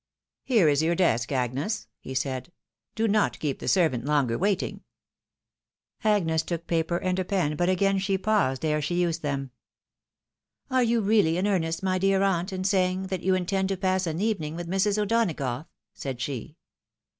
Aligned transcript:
"Here 0.43 0.67
is 0.67 0.81
your 0.81 0.95
desk, 0.95 1.31
Agnes," 1.31 1.85
he 1.99 2.15
said;" 2.15 2.51
do 2.95 3.07
not 3.07 3.37
keep 3.37 3.59
the 3.59 3.67
servant 3.67 4.03
longer 4.03 4.35
waiting." 4.35 4.81
Agnes 6.03 6.41
took 6.41 6.65
paper 6.65 6.97
and 6.97 7.19
a 7.19 7.23
pen, 7.23 7.55
but 7.55 7.69
again 7.69 7.99
she 7.99 8.17
paused 8.17 8.65
ere 8.65 8.81
she 8.81 8.99
used 8.99 9.21
them." 9.21 9.51
Are 10.71 10.81
you 10.81 11.01
really 11.01 11.37
in 11.37 11.45
earnest, 11.45 11.83
my 11.83 11.99
dear 11.99 12.23
aunt, 12.23 12.51
in 12.51 12.63
saying 12.63 13.03
that 13.09 13.21
you 13.21 13.35
intend 13.35 13.69
to 13.69 13.77
pass 13.77 14.07
an 14.07 14.19
evening 14.19 14.55
with 14.55 14.67
Mrs. 14.67 14.97
O'Donagough?" 14.99 15.67
said 15.93 16.19
she. 16.19 16.57